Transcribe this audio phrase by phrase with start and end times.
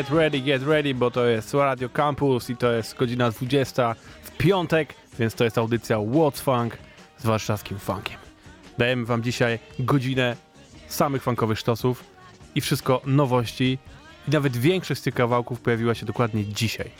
[0.00, 4.30] Get ready, get ready, bo to jest Radio Campus i to jest godzina 20 w
[4.30, 6.78] piątek, więc to jest audycja What's Funk
[7.18, 8.16] z warszawskim funkiem.
[8.78, 10.36] Dajemy wam dzisiaj godzinę
[10.88, 12.04] samych funkowych sztosów
[12.54, 13.78] i wszystko nowości
[14.28, 16.90] i nawet większość z tych kawałków pojawiła się dokładnie dzisiaj.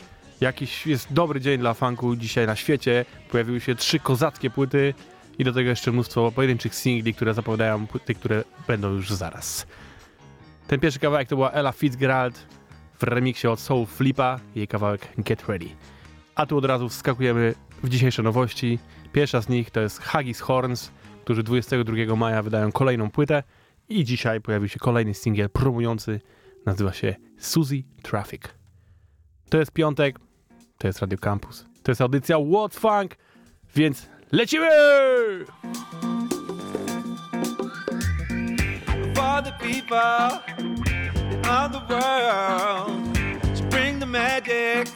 [0.41, 4.93] Jakiś jest dobry dzień dla funku dzisiaj na świecie, pojawiły się trzy kozackie płyty
[5.39, 9.67] i do tego jeszcze mnóstwo pojedynczych singli, które zapowiadają płyty, które będą już zaraz.
[10.67, 12.60] Ten pierwszy kawałek to była Ella Fitzgerald
[13.01, 15.69] w remiksie od Soul Flipa, jej kawałek Get Ready.
[16.35, 18.79] A tu od razu wskakujemy w dzisiejsze nowości.
[19.13, 20.91] Pierwsza z nich to jest Haggis Horns,
[21.23, 23.43] którzy 22 maja wydają kolejną płytę
[23.89, 26.21] i dzisiaj pojawił się kolejny singiel promujący,
[26.65, 28.41] nazywa się Suzy Traffic.
[29.49, 30.19] To jest piątek,
[30.77, 33.15] to jest Radio Campus, to jest audycja What's Funk,
[33.75, 34.69] więc lecimy!
[39.15, 40.80] For the people
[41.51, 43.17] of the world,
[43.57, 44.87] she bring the magic,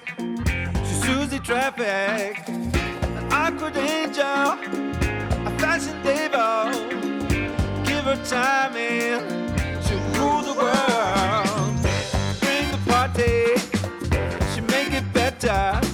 [0.86, 6.72] she Susie traffic, an awkward angel, a fashion diva,
[7.84, 11.74] give her time and she'll rule the world.
[12.40, 13.38] Bring the party,
[14.54, 15.85] she make it better,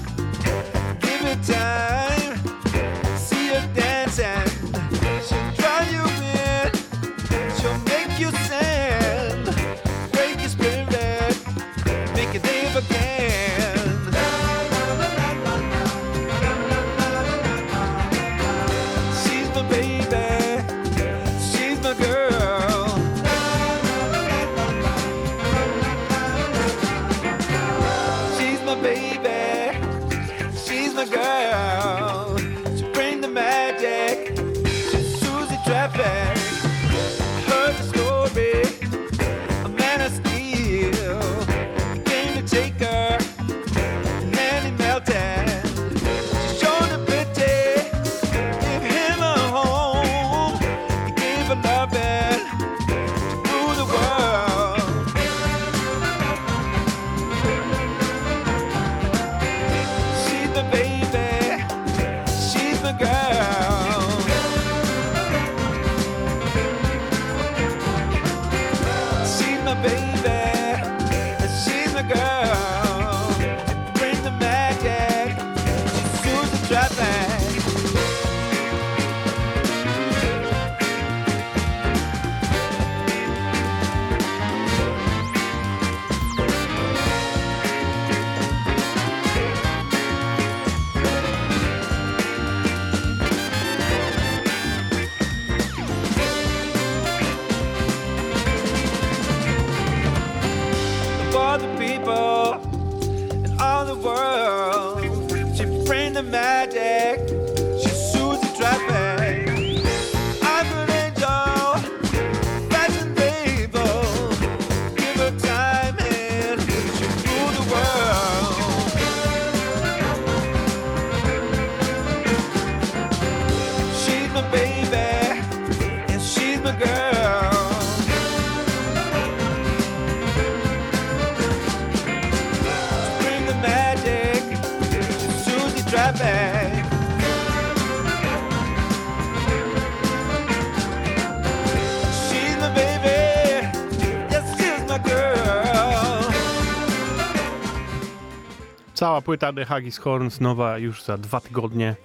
[149.32, 151.96] płyta The Haggis Horns nowa już za dwa tygodnie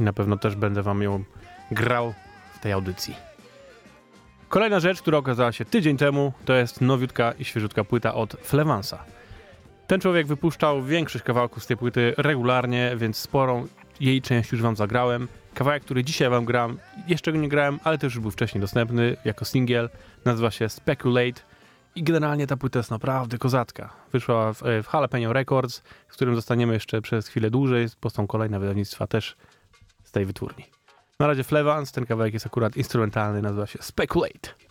[0.00, 1.24] i na pewno też będę wam ją
[1.70, 2.14] grał
[2.54, 3.14] w tej audycji.
[4.48, 9.04] Kolejna rzecz, która okazała się tydzień temu, to jest nowiutka i świeżutka płyta od Flevansa.
[9.86, 13.66] Ten człowiek wypuszczał większość kawałków z tej płyty regularnie, więc sporą
[14.00, 15.28] jej część już wam zagrałem.
[15.54, 16.78] Kawałek, który dzisiaj wam gram,
[17.08, 19.88] jeszcze go nie grałem, ale też już był wcześniej dostępny jako singiel.
[20.24, 21.40] Nazywa się Speculate
[21.94, 23.90] i generalnie ta płyta jest naprawdę kozacka.
[24.12, 28.60] Wyszła w, w Jalapeno Records, z którym zostaniemy jeszcze przez chwilę dłużej, bo są kolejne
[28.60, 29.36] wydawnictwa też
[30.04, 30.64] z tej wytwórni.
[31.18, 34.69] Na razie Flevans, ten kawałek jest akurat instrumentalny, nazywa się Speculate.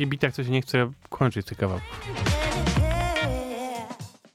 [0.00, 2.00] Takich bitach co się nie chce kończyć tych kawałków.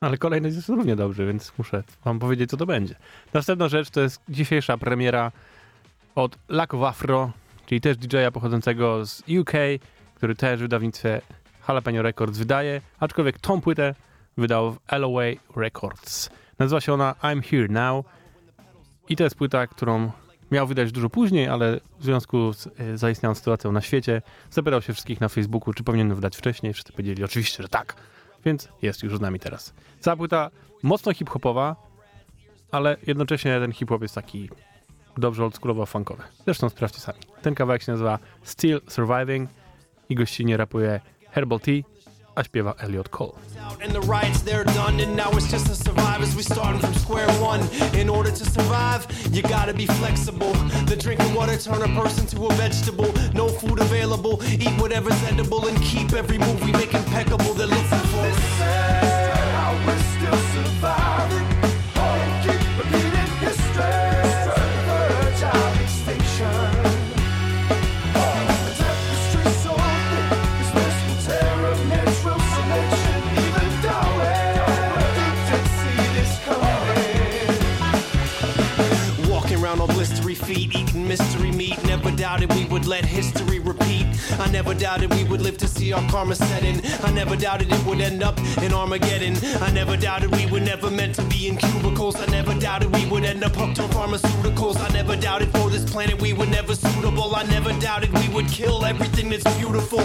[0.02, 2.96] Ale kolejny jest równie dobry, więc muszę wam powiedzieć, co to będzie.
[3.34, 5.32] Następna rzecz to jest dzisiejsza premiera
[6.16, 7.32] od Lack of Afro,
[7.66, 9.52] czyli też DJ-a pochodzącego z UK,
[10.16, 11.22] który też w wydawnictwie
[11.68, 13.96] Jalapeno Records wydaje, aczkolwiek tą płytę
[14.38, 16.30] wydał w LOA Records.
[16.60, 18.06] Nazywa się ona I'm Here Now
[19.10, 20.12] i to jest płyta, którą
[20.52, 24.22] miał wydać dużo później, ale w związku z y, zaistniałą sytuacją na świecie
[24.52, 26.74] zapytał się wszystkich na Facebooku, czy powinien wydać wcześniej.
[26.74, 27.96] Wszyscy powiedzieli oczywiście, że tak,
[28.46, 29.74] więc jest już z nami teraz.
[30.00, 30.52] Cała płyta
[30.84, 31.76] mocno hip-hopowa,
[32.72, 34.50] ale jednocześnie ten hip-hop jest taki
[35.18, 36.24] dobrze oldschoolowo funkowy.
[36.46, 37.20] Zresztą sprawdźcie sami.
[37.42, 39.50] Ten kawałek się nazywa Still Surviving
[40.10, 41.00] i gościnnie rapuje
[41.32, 41.82] Herbal Tea,
[42.36, 43.32] a śpiewa Elliot Cole.
[80.46, 81.84] Feet, eating mystery meat.
[81.86, 84.06] Never doubted we would let history repeat.
[84.40, 86.82] I never doubted we would live to see our karma setting.
[87.04, 89.36] I never doubted it would end up in Armageddon.
[89.62, 92.16] I never doubted we were never meant to be in cubicles.
[92.16, 94.78] I never doubted we would end up hooked on pharmaceuticals.
[94.80, 97.36] I never doubted for this planet we were never suitable.
[97.36, 100.02] I never doubted we would kill everything that's beautiful.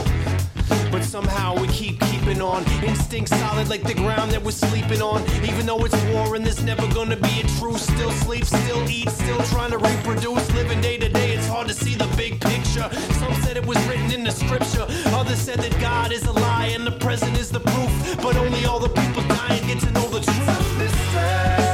[1.01, 2.63] But somehow we keep keeping on.
[2.85, 5.23] Instinct solid like the ground that we're sleeping on.
[5.49, 7.85] Even though it's war and there's never gonna be a truce.
[7.85, 10.53] Still sleep, still eat, still trying to reproduce.
[10.53, 12.87] Living day to day, it's hard to see the big picture.
[13.15, 14.85] Some said it was written in the scripture.
[15.17, 18.17] Others said that God is a lie and the present is the proof.
[18.21, 20.51] But only all the people dying get to know the truth.
[20.79, 21.70] We're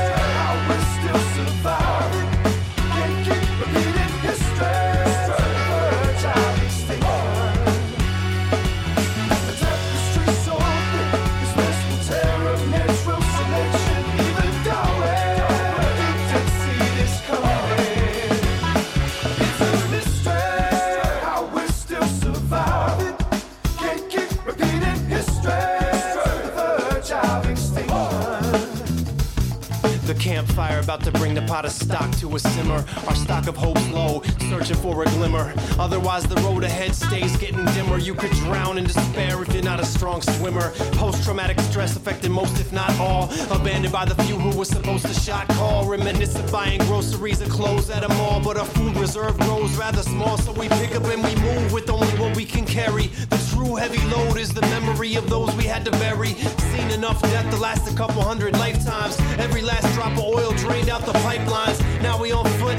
[30.26, 32.84] campfire about to bring the pot of stock to a simmer.
[33.06, 35.52] Our stock of hope's low, searching for a glimmer.
[35.80, 37.98] Otherwise, the road ahead stays getting dimmer.
[37.98, 40.70] You could drown in despair if you're not a strong swimmer.
[40.92, 43.24] Post traumatic stress affecting most, if not all.
[43.50, 45.88] Abandoned by the few who were supposed to shot call.
[45.88, 48.40] Reminiscent of buying groceries and clothes at a mall.
[48.40, 51.90] But our food reserve grows rather small, so we pick up and we move with
[51.90, 53.08] only what we can carry.
[53.34, 56.34] The true heavy load is the memory of those we had to bury.
[56.72, 59.18] Seen enough death to last a couple hundred lifetimes.
[59.38, 61.80] Every last drop of oil drained out the pipelines.
[62.02, 62.78] Now we on foot,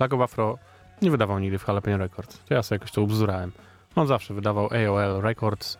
[0.00, 0.58] Lack of Afro
[1.02, 2.38] nie wydawał nigdy w Jalapeno Records.
[2.44, 3.52] To ja sobie jakoś to ubzdurałem.
[3.96, 5.78] On zawsze wydawał AOL Records.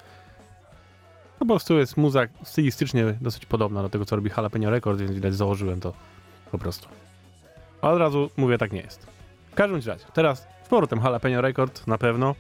[1.41, 5.13] No po prostu jest muza stylistycznie dosyć podobna do tego, co robi Jalapeno Records, więc
[5.13, 5.93] widać założyłem to
[6.51, 6.89] po prostu.
[7.83, 9.07] A od razu mówię, tak nie jest.
[9.51, 12.35] W każdym razie, teraz z powrotem Jalapeno Records na pewno,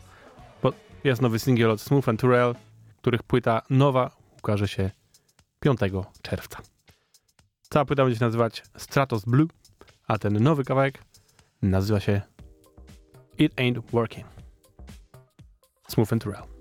[0.62, 0.72] bo
[1.04, 2.54] jest nowy singiel od Smooth and Turrell,
[2.96, 4.90] których płyta nowa ukaże się
[5.60, 5.80] 5
[6.22, 6.58] czerwca.
[7.70, 9.48] Cała płyta będzie się nazywać Stratos Blue,
[10.08, 11.02] a ten nowy kawałek
[11.62, 12.20] nazywa się
[13.38, 14.26] It Ain't Working.
[15.88, 16.57] Smooth and Turrell.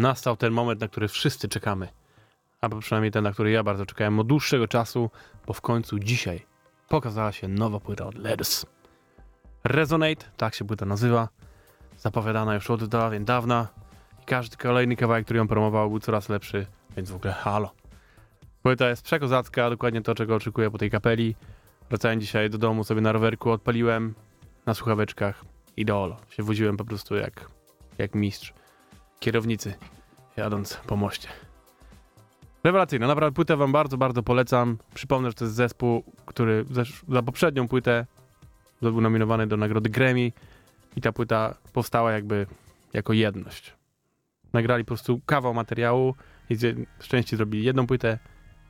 [0.00, 1.88] Nastał ten moment, na który wszyscy czekamy.
[2.60, 5.10] Albo przynajmniej ten, na który ja bardzo czekałem od dłuższego czasu,
[5.46, 6.46] bo w końcu dzisiaj
[6.88, 8.66] pokazała się nowa płyta od Leds.
[9.64, 11.28] Resonate, tak się płyta nazywa.
[11.98, 13.68] Zapowiadana już od dawien dawna.
[14.22, 17.70] I każdy kolejny kawałek, który ją promował, był coraz lepszy, więc w ogóle halo.
[18.62, 21.36] Płyta jest przekozacka, dokładnie to, czego oczekuję po tej kapeli.
[21.88, 24.14] Wracałem dzisiaj do domu, sobie na rowerku odpaliłem
[24.66, 25.44] na słuchaweczkach
[25.76, 27.50] i do Się woziłem po prostu jak,
[27.98, 28.54] jak mistrz
[29.20, 29.74] kierownicy
[30.36, 31.28] jadąc po moście.
[32.64, 34.78] Rewelacyjna, naprawdę płytę wam bardzo, bardzo polecam.
[34.94, 36.64] Przypomnę, że to jest zespół, który
[37.08, 38.06] za poprzednią płytę
[38.82, 40.32] był nominowany do nagrody Grammy
[40.96, 42.46] i ta płyta powstała jakby
[42.92, 43.76] jako jedność.
[44.52, 46.14] Nagrali po prostu kawał materiału
[46.50, 48.18] i z części zrobili jedną płytę,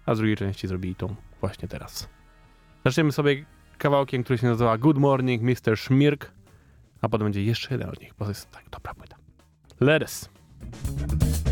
[0.06, 2.08] a z drugiej części zrobili tą właśnie teraz.
[2.84, 3.44] Zaczniemy sobie
[3.78, 5.76] kawałkiem, który się nazywa Good Morning Mr.
[5.76, 6.32] Schmirk,
[7.00, 9.16] a potem będzie jeszcze jeden od nich, bo to jest tak dobra płyta.
[9.80, 10.39] Let us.
[10.72, 11.49] Thank you.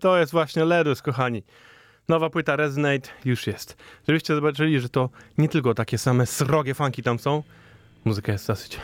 [0.00, 1.42] To jest właśnie Ledus, kochani.
[2.08, 3.76] Nowa płyta Resonate już jest.
[4.08, 7.42] Żebyście zobaczyli, że to nie tylko takie same srogie funki tam są.
[8.04, 8.78] Muzyka jest dosyć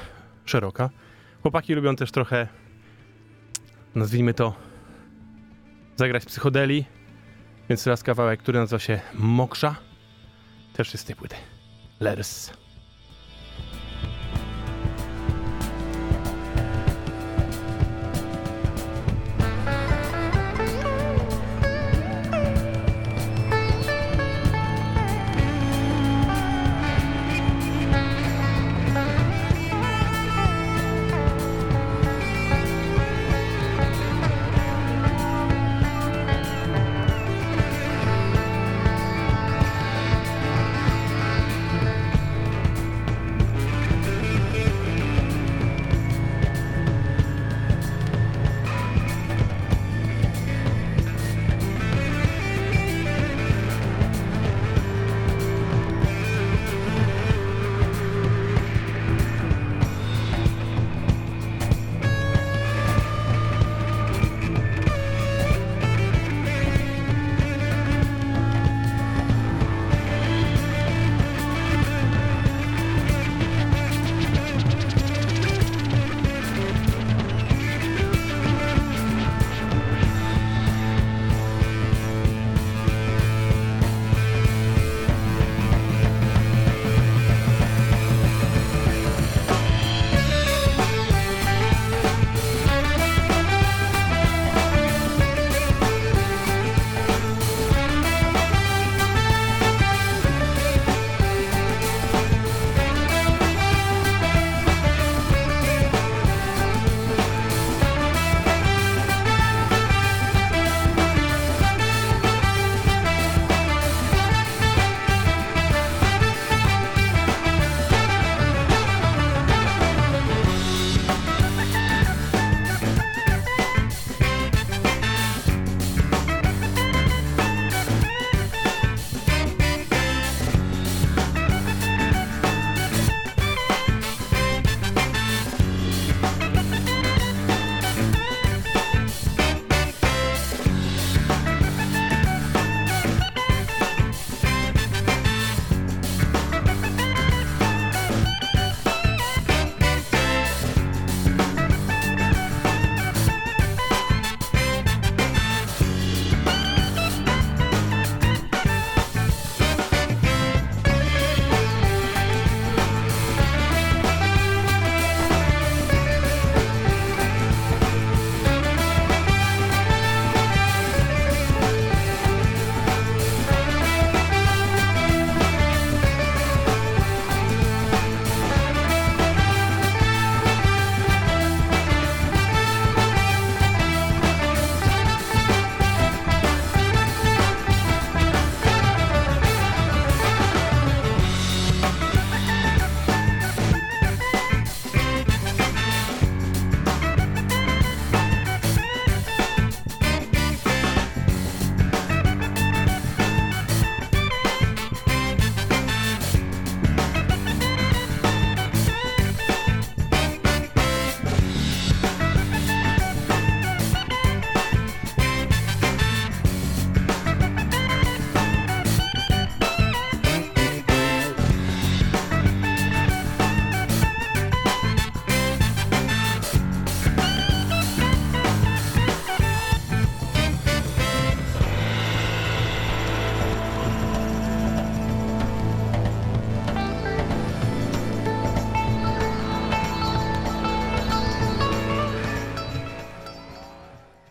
[0.44, 0.90] szeroka.
[1.42, 2.48] Chłopaki lubią też trochę,
[3.94, 4.54] nazwijmy to,
[5.96, 6.84] zagrać psychodeli.
[7.68, 9.76] Więc teraz kawałek, który nazywa się Moksza,
[10.72, 11.36] też jest z tej płyty.
[12.00, 12.65] Letters.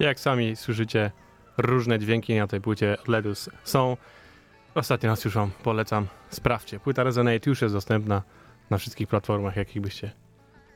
[0.05, 1.11] Jak sami słyszycie,
[1.57, 3.97] różne dźwięki na tej płycie Ledus są.
[4.75, 6.79] Ostatnio już wam polecam, sprawdźcie.
[6.79, 8.21] Płyta Resonate już jest dostępna
[8.69, 10.11] na wszystkich platformach, jakich byście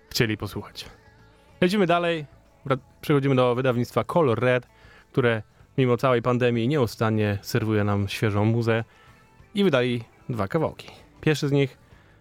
[0.10, 0.86] chcieli posłuchać.
[1.62, 2.26] Lecimy dalej.
[3.02, 4.68] Przechodzimy do wydawnictwa Color Red,
[5.12, 5.44] które
[5.78, 8.84] mimo całej pandemii nieustannie serwuje nam świeżą muzę
[9.56, 10.92] i wydali dwa kawałki.
[11.22, 11.78] Pierwszy z nich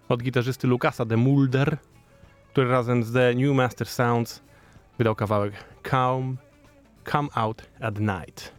[0.08, 1.76] od gitarzysty Lukasa de Mulder,
[2.52, 4.42] który razem z The New Master Sounds
[4.98, 5.52] wydał kawałek
[5.90, 6.36] Calm
[7.10, 8.52] Come Out at Night.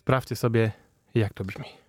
[0.00, 0.72] Sprawdźcie sobie,
[1.14, 1.85] jak to brzmi.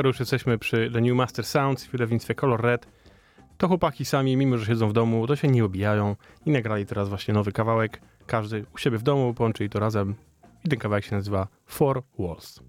[0.00, 2.86] Skoro już jesteśmy przy The New Master Sounds w wydawnictwie Color Red,
[3.58, 7.08] to chłopaki sami, mimo że siedzą w domu, to się nie obijają i nagrali teraz
[7.08, 8.00] właśnie nowy kawałek.
[8.26, 10.14] Każdy u siebie w domu połączyli to razem
[10.64, 12.60] i ten kawałek się nazywa Four Walls.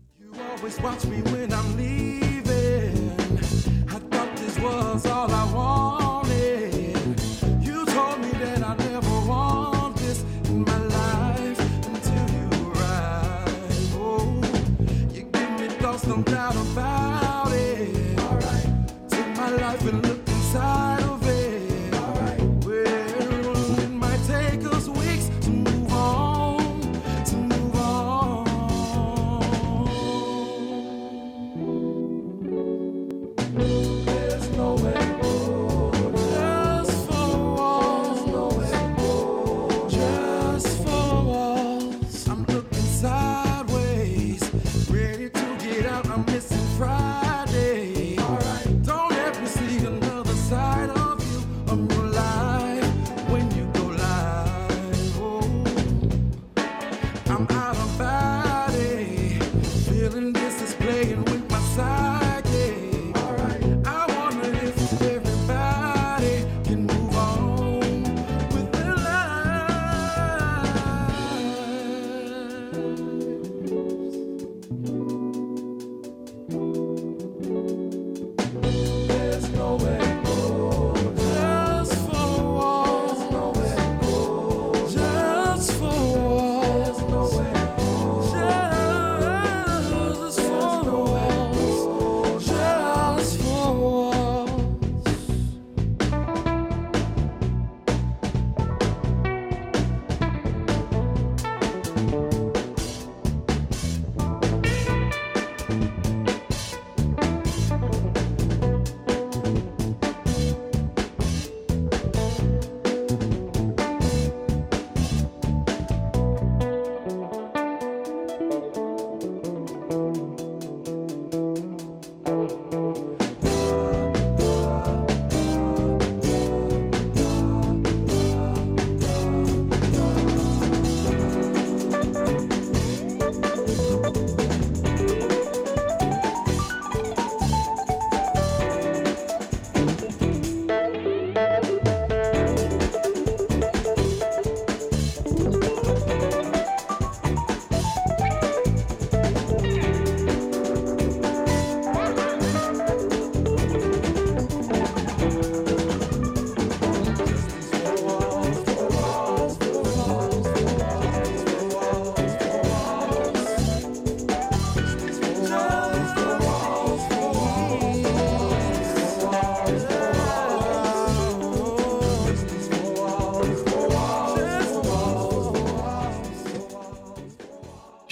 [5.40, 6.01] You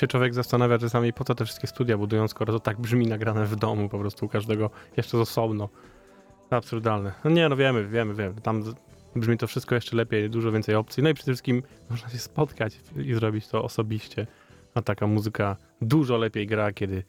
[0.10, 3.56] człowiek zastanawia czasami, po co te wszystkie studia budują, skoro to tak brzmi nagrane w
[3.56, 5.70] domu po prostu u każdego jeszcze z osobno.
[6.50, 7.14] Absurdalne.
[7.24, 8.42] No nie, no wiemy, wiemy, wiemy.
[8.42, 8.64] Tam
[9.16, 11.04] brzmi to wszystko jeszcze lepiej, dużo więcej opcji.
[11.04, 14.28] No i przede wszystkim można się spotkać i zrobić to osobiście.
[14.74, 17.04] A taka muzyka dużo lepiej gra, kiedy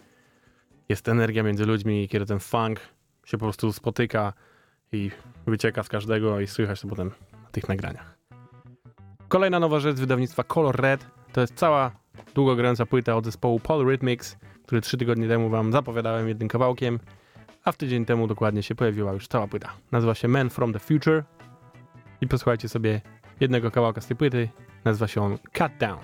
[0.89, 2.81] jest energia między ludźmi, kiedy ten funk
[3.25, 4.33] się po prostu spotyka
[4.93, 5.11] i
[5.47, 8.19] wycieka z każdego i słychać to potem na tych nagraniach.
[9.29, 11.91] Kolejna nowa rzecz wydawnictwa Color Red to jest cała
[12.35, 16.99] długogrająca płyta od zespołu Polyrhythmics, który trzy tygodnie temu wam zapowiadałem jednym kawałkiem,
[17.65, 19.73] a w tydzień temu dokładnie się pojawiła już cała płyta.
[19.93, 21.25] Nazywa się Man from the Future
[22.21, 23.01] i posłuchajcie sobie
[23.41, 24.49] jednego kawałka z tej płyty.
[24.85, 26.01] Nazywa się on Cut Down.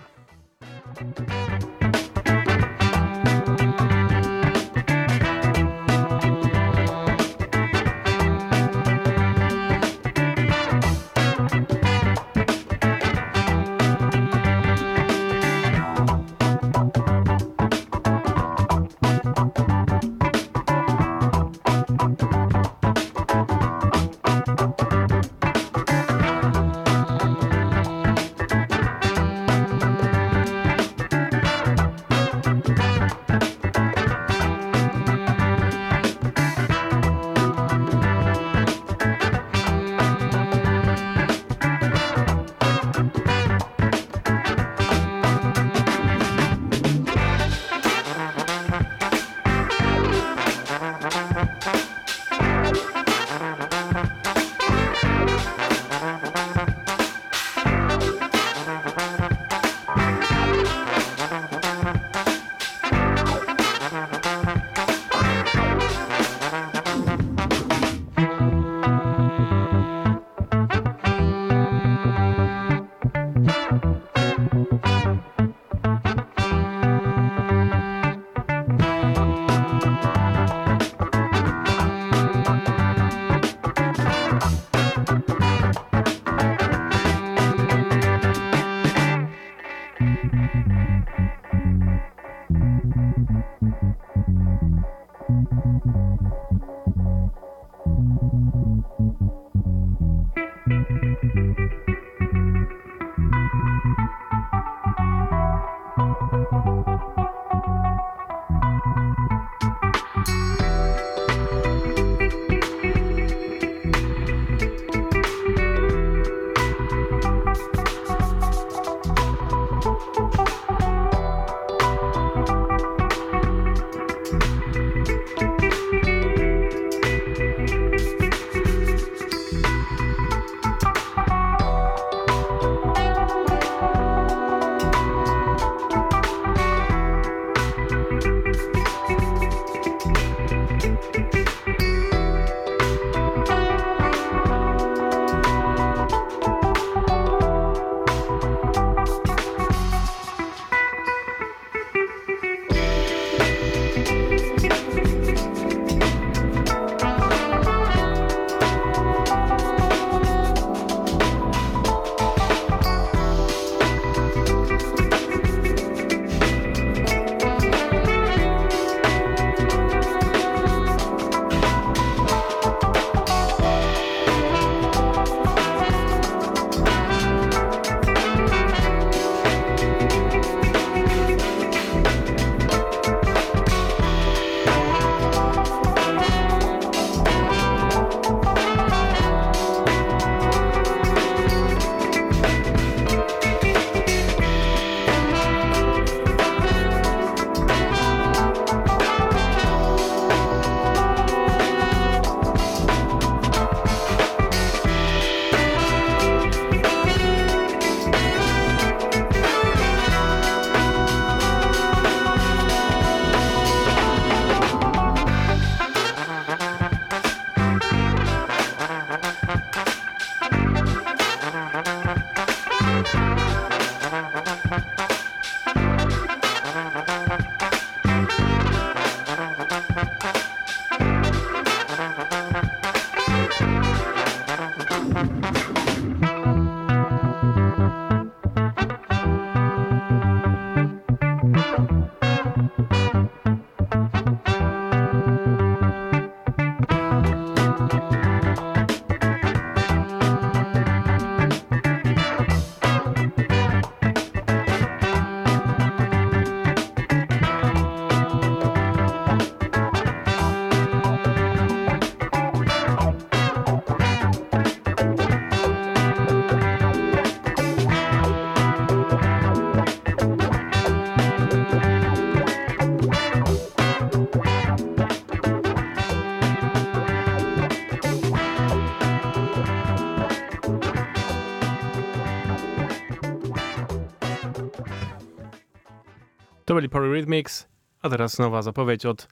[286.76, 287.68] Byli Polyrhythmics,
[288.02, 289.28] a teraz nowa zapowiedź od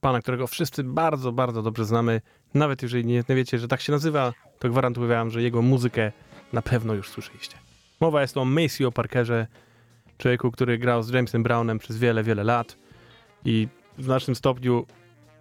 [0.00, 2.20] pana, którego wszyscy bardzo, bardzo dobrze znamy.
[2.54, 6.12] Nawet jeżeli nie, nie wiecie, że tak się nazywa, to gwarantuję wam, że jego muzykę
[6.52, 7.56] na pewno już słyszeliście.
[8.00, 9.46] Mowa jest o Maceo Parkerze,
[10.18, 12.76] człowieku, który grał z Jamesem Brownem przez wiele, wiele lat
[13.44, 13.68] i
[13.98, 14.86] w znacznym stopniu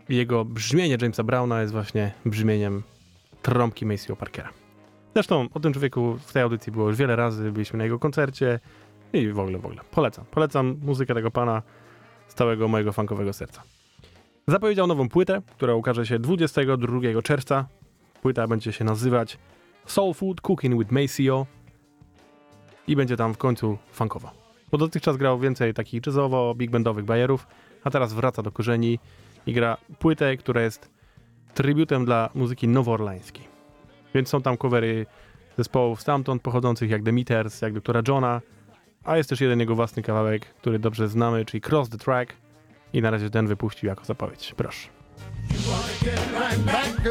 [0.10, 2.84] jego brzmienie Jamesa Browna jest właśnie brzmieniem
[3.42, 4.50] trąbki Maceo Parkera.
[5.14, 8.60] Zresztą o tym człowieku w tej audycji było już wiele razy, byliśmy na jego koncercie
[9.14, 9.82] i w ogóle, w ogóle.
[9.92, 10.26] Polecam.
[10.32, 11.62] Polecam muzykę tego pana
[12.28, 13.64] z całego mojego funkowego serca.
[14.48, 17.68] Zapowiedział nową płytę, która ukaże się 22 czerwca.
[18.22, 19.38] Płyta będzie się nazywać
[19.86, 21.46] Soul Food Cooking with Maceo
[22.88, 24.32] i będzie tam w końcu funkowo.
[24.72, 27.48] Bo dotychczas grał więcej takich jazzowo, big bandowych bajerów,
[27.84, 29.00] a teraz wraca do korzeni
[29.46, 30.90] i gra płytę, która jest
[31.54, 33.48] tributem dla muzyki nowoorlańskiej.
[34.14, 35.06] Więc są tam covery
[35.58, 38.42] zespołów stamtąd pochodzących jak The Meters, jak Doktora Johna,
[39.04, 42.34] a jest też jeden jego własny kawałek, który dobrze znamy, czyli Cross the Track
[42.94, 44.54] i na razie ten wypuścił jako zapowiedź.
[44.58, 44.90] Proszę.
[46.34, 47.02] right back.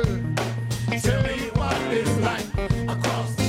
[1.03, 3.40] Tell me what it's like across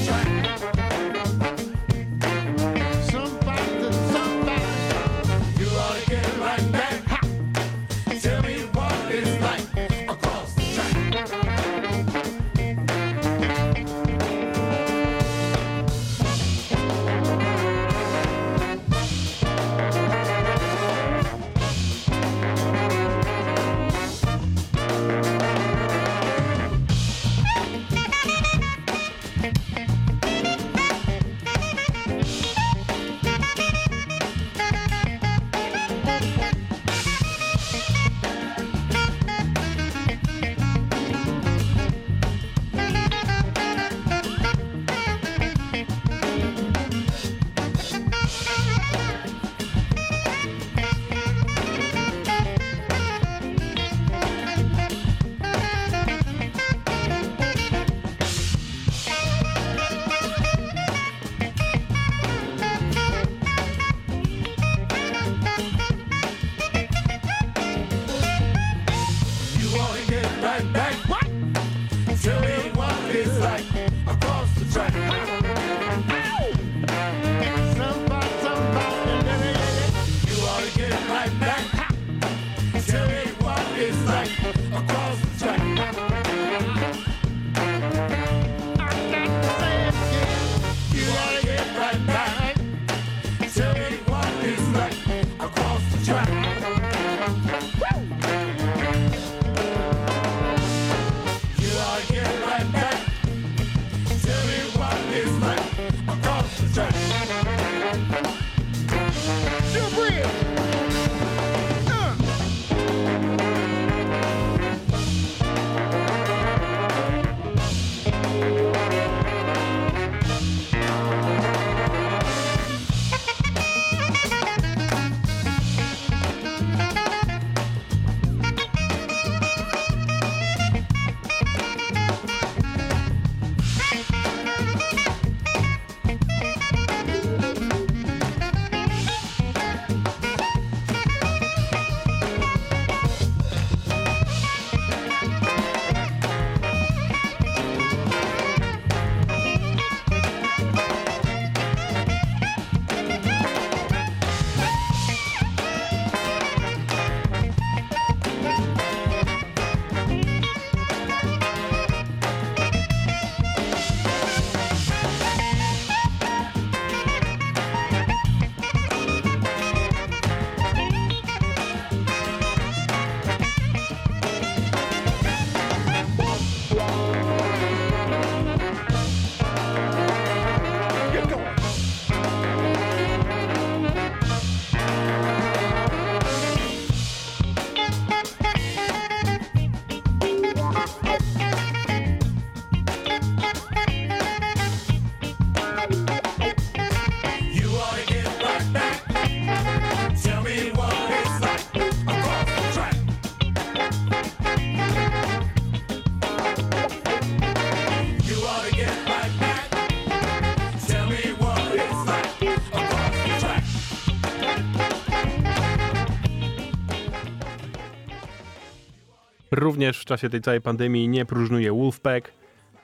[219.81, 222.31] Również w czasie tej całej pandemii nie próżnuje Wolfpack.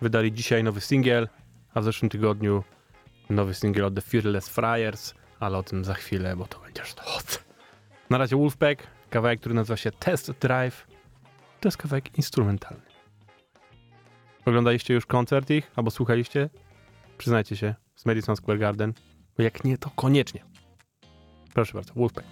[0.02, 1.28] Wydali dzisiaj nowy singiel,
[1.74, 2.64] a w zeszłym tygodniu
[3.30, 7.40] nowy singiel od The Fearless Friars, ale o tym za chwilę, bo to będzie sztos.
[8.10, 10.88] Na razie Wolfpack, kawałek, który nazywa się Test Drive.
[11.60, 12.84] To jest kawałek instrumentalny.
[14.46, 16.50] Oglądaliście już koncert ich, albo słuchaliście?
[17.18, 18.94] Przyznajcie się, z Madison Square Garden.
[19.38, 20.44] Bo jak nie, to koniecznie.
[21.54, 22.28] Proszę bardzo, Wolfpack.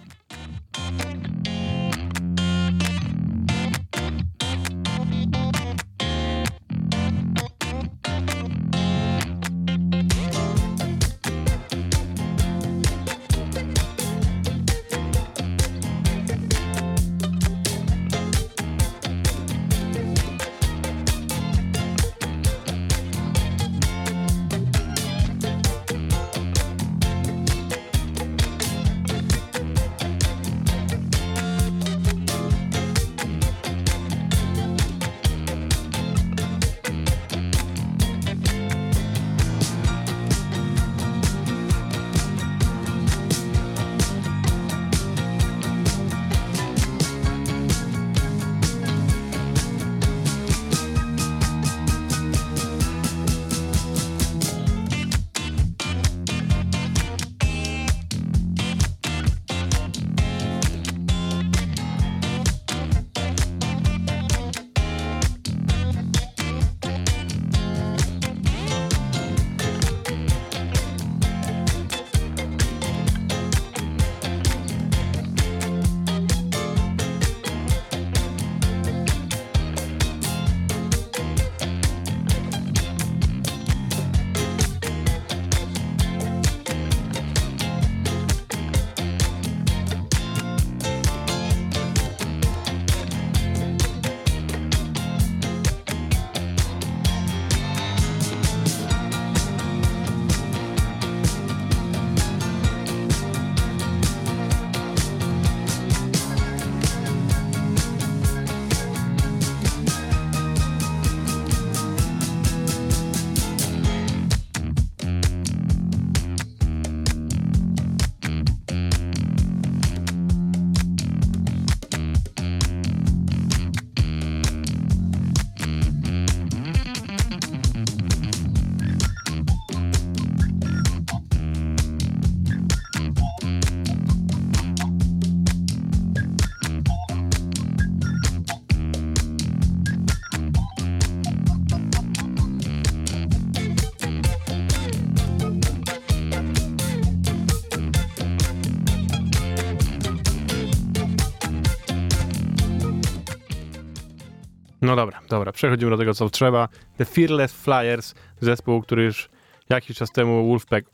[154.86, 156.68] No dobra, dobra, przechodzimy do tego, co trzeba.
[156.96, 159.28] The Fearless Flyers, zespół, który już
[159.68, 160.90] jakiś czas temu Wolfpack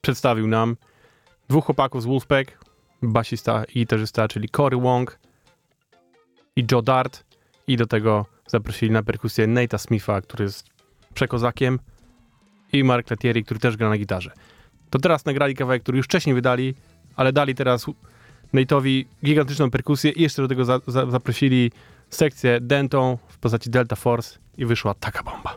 [0.00, 0.76] przedstawił nam.
[1.48, 2.64] Dwóch chłopaków z Wolfpack,
[3.02, 5.18] basista i gitarzysta, czyli Cory Wong
[6.56, 7.24] i Joe Dart.
[7.66, 10.66] I do tego zaprosili na perkusję Nate'a Smitha, który jest
[11.14, 11.78] przekozakiem
[12.72, 14.30] i Mark Letieri, który też gra na gitarze.
[14.90, 16.74] To teraz nagrali kawałek, który już wcześniej wydali,
[17.16, 17.86] ale dali teraz
[18.54, 21.70] Nate'owi gigantyczną perkusję i jeszcze do tego za, za, zaprosili
[22.14, 25.56] sekcję dentą w postaci Delta Force i wyszła taka bomba.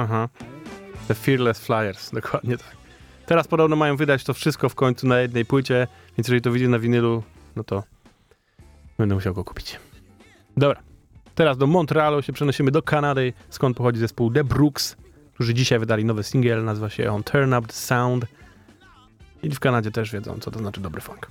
[0.00, 0.28] Aha.
[1.08, 2.76] The Fearless Flyers, dokładnie tak.
[3.26, 5.86] Teraz podobno mają wydać to wszystko w końcu na jednej płycie,
[6.18, 7.22] więc jeżeli to wyjdzie na winylu,
[7.56, 7.84] no to
[8.98, 9.78] będę musiał go kupić.
[10.56, 10.82] Dobra.
[11.34, 14.96] Teraz do Montrealu się przenosimy do Kanady, skąd pochodzi zespół The Brooks,
[15.34, 18.26] którzy dzisiaj wydali nowy singiel, nazywa się on Turn Up The Sound.
[19.42, 21.30] I w Kanadzie też wiedzą, co to znaczy dobry funk.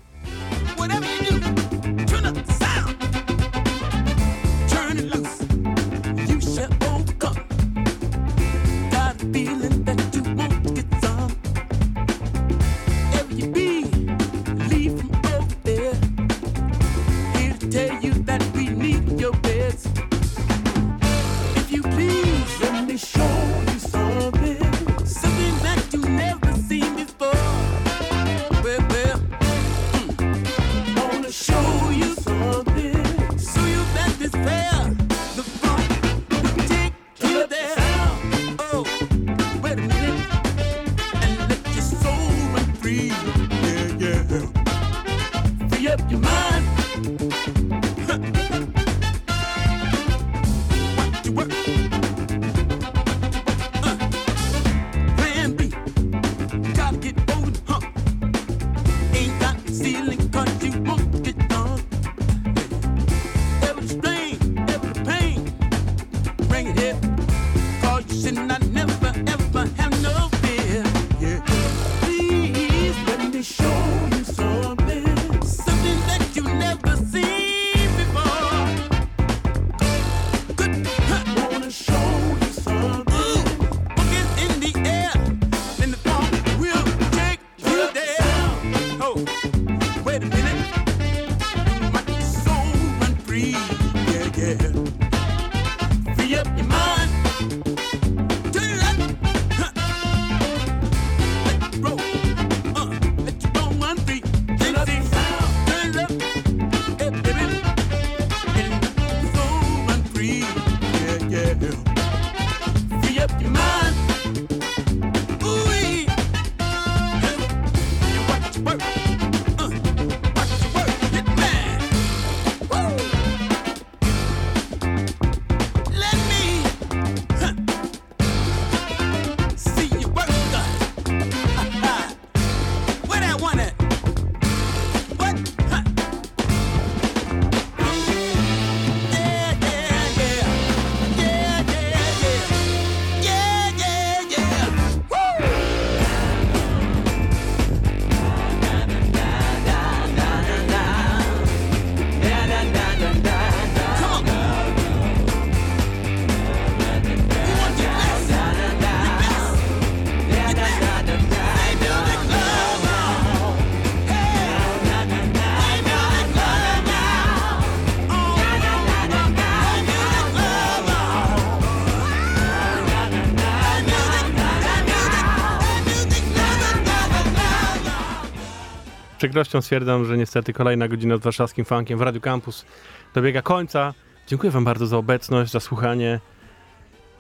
[179.20, 182.66] Przykrością stwierdzam, że niestety kolejna godzina z warszawskim funkiem w Radio Campus
[183.14, 183.94] dobiega końca.
[184.28, 186.20] Dziękuję wam bardzo za obecność, za słuchanie.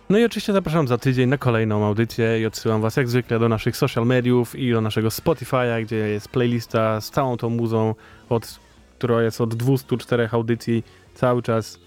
[0.09, 3.49] No i oczywiście zapraszam za tydzień na kolejną audycję i odsyłam was jak zwykle do
[3.49, 7.95] naszych social mediów i do naszego Spotify'a, gdzie jest playlista z całą tą muzą,
[8.29, 8.59] od,
[8.97, 10.83] która jest od 204 audycji
[11.13, 11.79] cały czas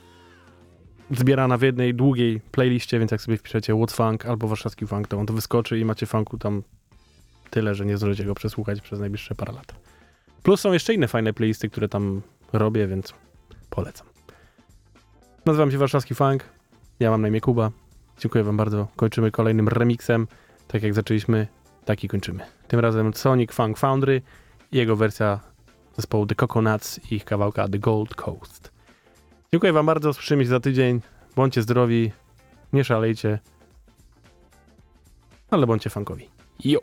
[1.10, 5.18] zbierana w jednej długiej playliście, więc jak sobie wpiszecie What's Funk albo warszawski funk, to
[5.18, 6.62] on to wyskoczy i macie funku tam
[7.50, 9.81] tyle, że nie zdążycie go przesłuchać przez najbliższe parę lat.
[10.42, 12.22] Plus są jeszcze inne fajne playlisty, które tam
[12.52, 13.14] robię, więc
[13.70, 14.06] polecam.
[15.46, 16.44] Nazywam się Warszawski Funk,
[17.00, 17.70] ja mam na imię Kuba.
[18.18, 18.88] Dziękuję wam bardzo.
[18.96, 20.26] Kończymy kolejnym remixem.
[20.68, 21.46] Tak jak zaczęliśmy,
[21.84, 22.44] tak i kończymy.
[22.68, 24.22] Tym razem Sonic Funk Foundry
[24.72, 25.40] i jego wersja
[25.96, 28.72] zespołu The Coconuts i ich kawałka The Gold Coast.
[29.52, 31.00] Dziękuję wam bardzo, słyszymy się za tydzień.
[31.36, 32.12] Bądźcie zdrowi,
[32.72, 33.38] nie szalejcie,
[35.50, 36.28] ale bądźcie funkowi.
[36.64, 36.78] Jo!